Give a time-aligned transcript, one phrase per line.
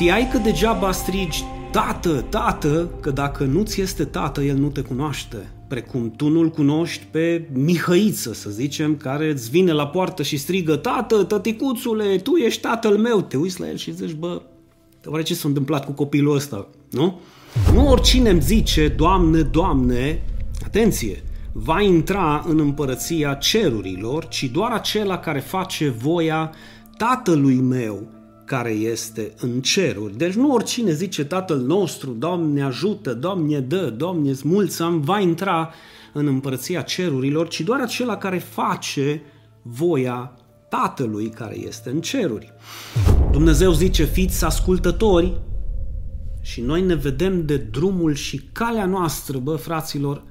[0.00, 4.80] Știai că degeaba strigi Tată, tată, că dacă nu ți este tată, el nu te
[4.80, 5.50] cunoaște.
[5.68, 10.76] Precum tu nu-l cunoști pe Mihăiță, să zicem, care îți vine la poartă și strigă
[10.76, 13.20] Tată, tăticuțule, tu ești tatăl meu.
[13.20, 14.42] Te uiți la el și zici, bă,
[15.06, 17.20] oare ce s-a întâmplat cu copilul ăsta, nu?
[17.74, 20.22] Nu oricine îmi zice, Doamne, Doamne,
[20.64, 21.22] atenție,
[21.52, 26.52] va intra în împărăția cerurilor, ci doar acela care face voia
[26.96, 28.18] Tatălui meu
[28.50, 30.16] care este în ceruri.
[30.16, 35.70] Deci nu oricine zice Tatăl nostru, Doamne ajută, Doamne dă, Doamne smulțăm, va intra
[36.12, 39.22] în împărăția cerurilor, ci doar acela care face
[39.62, 40.32] voia
[40.68, 42.52] Tatălui care este în ceruri.
[43.30, 45.40] Dumnezeu zice, fiți ascultători
[46.42, 50.22] și noi ne vedem de drumul și calea noastră, bă, fraților,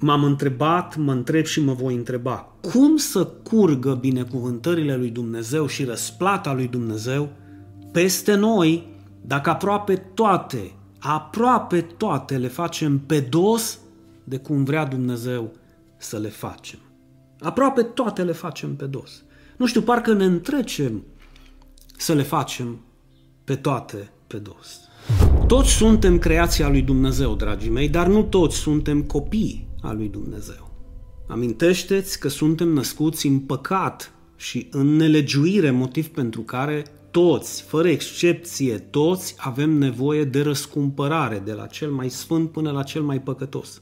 [0.00, 2.52] m-am întrebat, mă întreb și mă voi întreba.
[2.60, 7.28] Cum să curgă binecuvântările lui Dumnezeu și răsplata lui Dumnezeu
[7.92, 8.88] peste noi
[9.20, 13.78] dacă aproape toate, aproape toate le facem pe dos
[14.24, 15.52] de cum vrea Dumnezeu
[15.96, 16.78] să le facem.
[17.40, 19.22] Aproape toate le facem pe dos.
[19.56, 21.02] Nu știu, parcă ne întrecem
[21.96, 22.80] să le facem
[23.44, 24.80] pe toate pe dos.
[25.46, 30.70] Toți suntem creația lui Dumnezeu, dragii mei, dar nu toți suntem copii a lui Dumnezeu.
[31.28, 38.78] Amintește-ți că suntem născuți în păcat și în nelegiuire, motiv pentru care toți, fără excepție,
[38.78, 43.80] toți avem nevoie de răscumpărare, de la cel mai sfânt până la cel mai păcătos.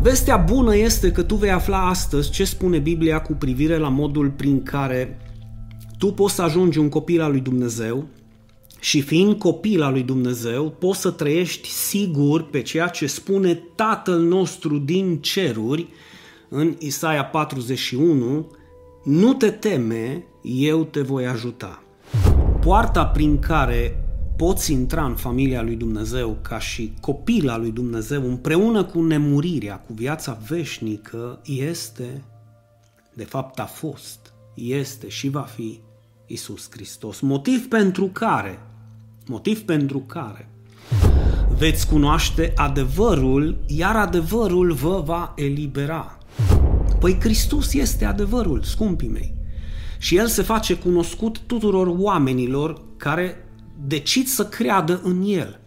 [0.00, 4.30] Vestea bună este că tu vei afla astăzi ce spune Biblia cu privire la modul
[4.30, 5.18] prin care
[5.98, 8.06] tu poți să ajungi un copil al lui Dumnezeu
[8.80, 14.20] și fiind copil al lui Dumnezeu, poți să trăiești sigur pe ceea ce spune Tatăl
[14.20, 15.88] nostru din ceruri
[16.48, 18.50] în Isaia 41,
[19.04, 21.82] nu te teme, eu te voi ajuta.
[22.60, 24.02] Poarta prin care
[24.36, 29.78] poți intra în familia lui Dumnezeu ca și copil al lui Dumnezeu împreună cu nemurirea,
[29.78, 32.24] cu viața veșnică, este,
[33.14, 35.80] de fapt a fost, este și va fi
[36.26, 37.20] Isus Hristos.
[37.20, 38.58] Motiv pentru care
[39.28, 40.48] Motiv pentru care
[41.58, 46.18] veți cunoaște adevărul, iar adevărul vă va elibera.
[47.00, 49.34] Păi Hristos este adevărul, scumpii mei.
[49.98, 53.44] Și El se face cunoscut tuturor oamenilor care
[53.86, 55.60] decid să creadă în El.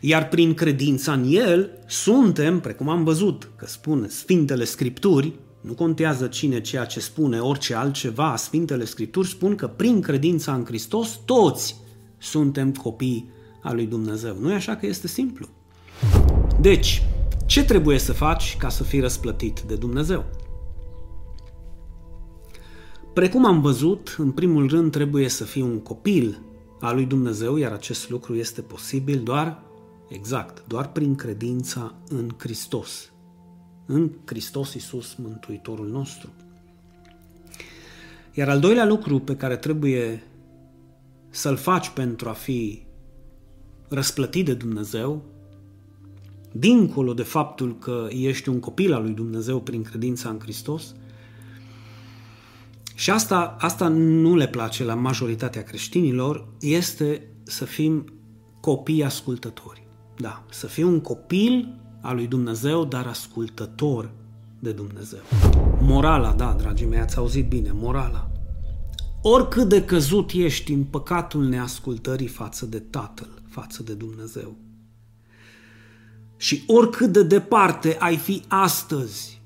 [0.00, 6.26] Iar prin credința în El suntem, precum am văzut că spune Sfintele Scripturi, nu contează
[6.26, 11.76] cine ceea ce spune, orice altceva, Sfintele Scripturi spun că prin credința în Hristos toți
[12.18, 13.30] suntem copii
[13.62, 14.36] al lui Dumnezeu.
[14.40, 15.46] Nu e așa că este simplu?
[16.60, 17.02] Deci,
[17.46, 20.24] ce trebuie să faci ca să fii răsplătit de Dumnezeu?
[23.12, 26.42] Precum am văzut, în primul rând trebuie să fii un copil
[26.80, 29.62] al lui Dumnezeu, iar acest lucru este posibil doar,
[30.08, 33.12] exact, doar prin credința în Hristos.
[33.86, 36.30] În Hristos Iisus, Mântuitorul nostru.
[38.34, 40.22] Iar al doilea lucru pe care trebuie
[41.38, 42.82] să-l faci pentru a fi
[43.88, 45.22] răsplătit de Dumnezeu,
[46.52, 50.94] dincolo de faptul că ești un copil al lui Dumnezeu prin credința în Hristos,
[52.94, 58.04] și asta, asta nu le place la majoritatea creștinilor, este să fim
[58.60, 59.86] copii ascultători.
[60.16, 64.10] Da, să fii un copil al lui Dumnezeu, dar ascultător
[64.58, 65.22] de Dumnezeu.
[65.80, 68.30] Morala, da, dragii mei, ați auzit bine, morala.
[69.22, 74.56] Oricât de căzut ești în păcatul neascultării față de Tatăl, față de Dumnezeu.
[76.36, 79.42] Și oricât de departe ai fi astăzi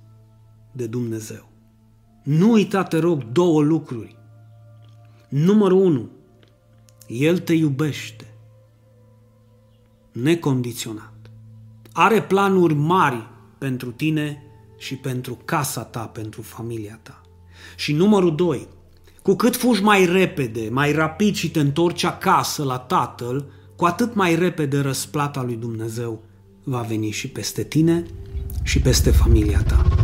[0.72, 1.48] de Dumnezeu.
[2.22, 4.16] Nu uita, te rog, două lucruri.
[5.28, 6.10] Numărul unu,
[7.06, 8.34] El te iubește.
[10.12, 11.30] Necondiționat.
[11.92, 13.28] Are planuri mari
[13.58, 14.42] pentru tine
[14.78, 17.20] și pentru casa ta, pentru familia ta.
[17.76, 18.68] Și numărul doi,
[19.22, 23.44] cu cât fugi mai repede, mai rapid și te întorci acasă la Tatăl,
[23.76, 26.22] cu atât mai repede răsplata lui Dumnezeu
[26.64, 28.04] va veni și peste tine
[28.62, 30.01] și peste familia ta.